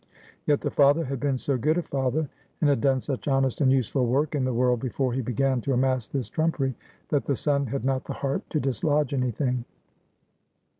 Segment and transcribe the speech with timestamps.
[0.47, 2.27] Yet the father had been so good a father,
[2.59, 5.73] and had done such honest and useful work in the world before he began to
[5.73, 6.73] amass this trumpery,
[7.09, 9.63] that the son had not the heart to dislodge anything.